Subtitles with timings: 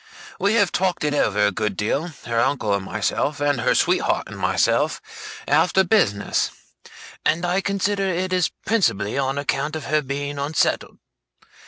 [0.39, 4.23] We have talked it over a good deal, her uncle and myself, and her sweetheart
[4.27, 4.99] and myself,
[5.47, 6.49] after business;
[7.23, 10.97] and I consider it is principally on account of her being unsettled.